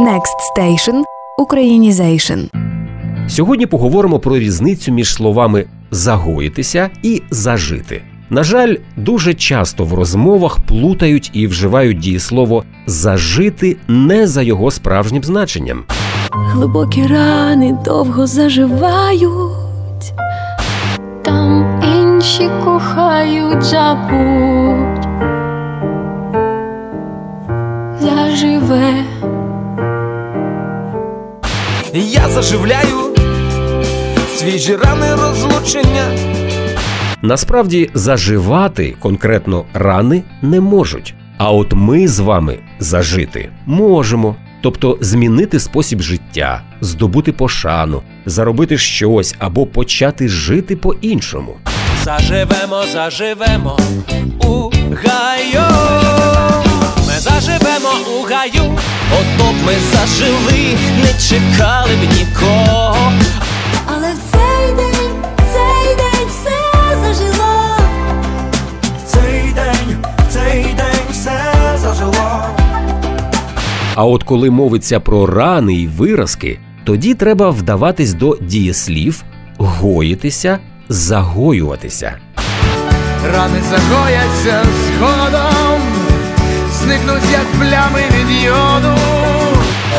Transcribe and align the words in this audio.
Next 0.00 0.36
Station– 0.56 1.02
Українізейшн. 1.38 2.40
Сьогодні 3.28 3.66
поговоримо 3.66 4.18
про 4.18 4.38
різницю 4.38 4.92
між 4.92 5.14
словами 5.14 5.64
загоїтися 5.90 6.90
і 7.02 7.22
зажити. 7.30 8.02
На 8.30 8.44
жаль, 8.44 8.74
дуже 8.96 9.34
часто 9.34 9.84
в 9.84 9.94
розмовах 9.94 10.58
плутають 10.60 11.30
і 11.32 11.46
вживають 11.46 11.98
дієслово 11.98 12.64
зажити 12.86 13.76
не 13.88 14.26
за 14.26 14.42
його 14.42 14.70
справжнім 14.70 15.24
значенням. 15.24 15.84
Глибокі 16.30 17.06
рани 17.06 17.76
довго 17.84 18.26
заживають, 18.26 20.12
там 21.24 21.80
інші 21.98 22.50
кохають 22.64 23.62
забудь. 23.62 25.06
Заживе. 28.00 29.15
Я 31.98 32.28
заживляю 32.28 33.14
свіжі 34.36 34.76
рани 34.76 35.14
розлучення. 35.14 36.10
Насправді 37.22 37.90
заживати 37.94 38.96
конкретно 39.00 39.64
рани 39.74 40.22
не 40.42 40.60
можуть. 40.60 41.14
А 41.38 41.50
от 41.50 41.72
ми 41.72 42.08
з 42.08 42.18
вами 42.18 42.58
зажити 42.78 43.50
можемо, 43.66 44.36
тобто 44.62 44.98
змінити 45.00 45.60
спосіб 45.60 46.00
життя, 46.00 46.62
здобути 46.80 47.32
пошану, 47.32 48.02
заробити 48.26 48.78
щось 48.78 49.34
або 49.38 49.66
почати 49.66 50.28
жити 50.28 50.76
по-іншому. 50.76 51.56
Заживемо, 52.04 52.84
заживемо 52.92 53.78
у 54.40 54.70
гаю. 55.04 56.25
Ми 59.66 59.72
зажили, 59.92 60.78
не 61.02 61.12
чекали 61.28 61.90
б 61.96 62.12
нікого. 62.18 63.12
Але 63.86 64.08
в 64.12 64.18
цей 64.32 64.76
день, 64.76 65.12
цей 65.52 65.96
день 65.96 66.28
все 66.28 66.96
зажило. 67.04 67.78
Цей 69.06 69.52
день, 69.54 70.04
цей 70.30 70.62
день 70.62 71.06
все 71.10 71.40
зажило. 71.78 72.46
А 73.94 74.04
от 74.04 74.22
коли 74.24 74.50
мовиться 74.50 75.00
про 75.00 75.26
рани 75.26 75.74
й 75.74 75.86
виразки, 75.86 76.58
тоді 76.84 77.14
треба 77.14 77.50
вдаватись 77.50 78.12
до 78.12 78.38
дієслів 78.40 79.24
гоїтися, 79.58 80.58
загоюватися. 80.88 82.14
Рани 83.34 83.58
загояться 83.70 84.62
згодом, 84.86 85.80
зникнуть 86.72 87.32
як 87.32 87.46
плями 87.60 88.00
від 88.18 88.44
йоду. 88.44 89.15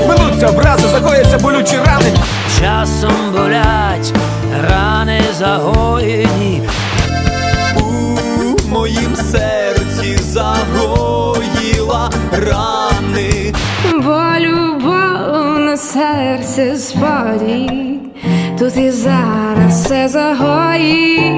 Минуться 0.08 0.48
образи, 0.48 0.88
загояться 0.88 1.38
болючі 1.38 1.78
рани. 1.86 2.14
Часом 2.60 3.32
болять 3.32 4.14
рани 4.70 5.22
загоєні, 5.38 6.62
У 7.76 7.84
моїм 8.70 9.16
серці 9.16 10.18
загоїла 10.24 12.12
рани. 12.32 13.54
Бо 13.94 14.40
любов 14.40 15.60
на 15.60 15.78
серці 15.78 16.76
спадій, 16.78 18.00
тут 18.60 18.78
і 18.78 18.92
зараз 18.92 19.86
все 19.86 20.08
загоїть. 20.08 21.38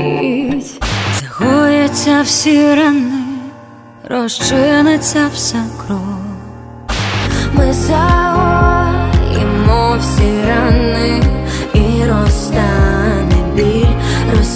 Загояться 1.22 2.22
всі 2.22 2.76
рани, 2.76 3.12
розчиниться 4.10 5.30
вся 5.34 5.64
кров. 5.88 6.00
Ми 7.54 7.74
загоїмо 7.74 8.29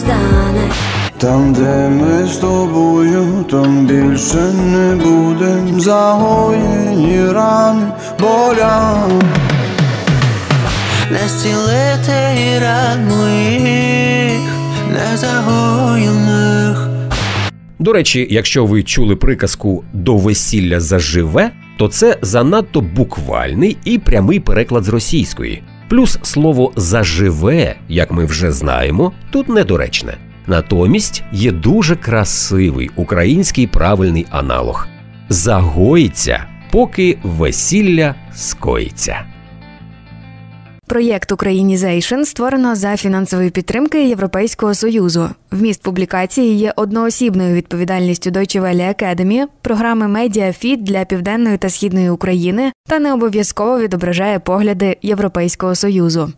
розтане. 0.04 0.72
Там, 1.18 1.54
де 1.54 1.90
ми 1.90 2.28
з 2.28 2.38
тобою, 2.38 3.46
там 3.52 3.86
більше 3.86 4.54
не 4.54 4.96
будем 4.96 5.82
загоєні 5.82 7.32
рани 7.32 7.92
боля. 8.20 9.08
не 11.12 11.28
зцілити 11.28 12.42
і 12.48 12.60
ран 12.60 13.08
моїх, 13.08 14.42
не 14.90 15.18
загоєних. 15.18 16.88
До 17.80 17.94
речі, 17.94 18.28
якщо 18.30 18.66
ви 18.66 18.84
чули 18.84 19.16
приказку 19.16 19.84
до 19.94 20.18
весілля 20.18 20.80
заживе, 20.80 21.52
то 21.78 21.88
це 21.88 22.18
занадто 22.22 22.82
буквальний 22.82 23.78
і 23.86 23.98
прямий 23.98 24.40
переклад 24.40 24.84
з 24.84 24.90
російської. 24.90 25.64
Плюс 25.94 26.20
слово 26.24 26.72
заживе, 26.76 27.76
як 27.90 28.12
ми 28.12 28.26
вже 28.26 28.52
знаємо, 28.52 29.12
тут 29.32 29.50
недоречне. 29.50 30.18
Натомість 30.48 31.24
є 31.32 31.52
дуже 31.52 31.96
красивий 31.96 32.90
український 32.96 33.68
правильний 33.68 34.26
аналог 34.30 34.88
загоїться, 35.30 36.46
поки 36.72 37.18
весілля 37.24 38.16
скоїться. 38.36 39.26
Проєкт 40.86 41.32
Українізейшн 41.32 42.24
створено 42.24 42.76
за 42.76 42.98
фінансової 42.98 43.50
підтримки 43.50 44.08
Європейського 44.08 44.74
союзу. 44.74 45.30
Вміст 45.52 45.82
публікації 45.84 46.58
є 46.58 46.74
одноосібною 46.76 47.56
відповідальністю 47.56 48.30
Deutsche 48.30 48.62
Welle 48.62 49.04
Academy, 49.04 49.46
програми 49.62 50.08
Медіафіт 50.08 50.84
для 50.84 51.06
південної 51.06 51.58
та 51.58 51.70
східної 51.70 52.10
України 52.10 52.72
та 52.90 53.00
не 53.00 53.14
обов'язково 53.14 53.80
відображає 53.80 54.40
погляди 54.40 54.98
Європейського 55.02 55.76
союзу. 55.76 56.34